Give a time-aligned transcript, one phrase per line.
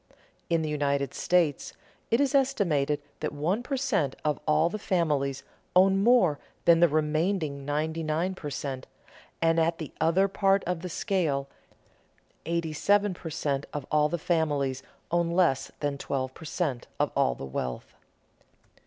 [0.49, 1.73] In the United States
[2.09, 4.15] it is estimated that one per cent.
[4.25, 5.43] of all the families
[5.75, 8.87] own more than the remaining ninety nine per cent.;
[9.43, 11.47] and at the other part of the scale
[12.47, 13.67] eighty seven per cent.
[13.73, 16.87] of all the families own less than twelve per cent.
[16.99, 17.93] of all the wealth.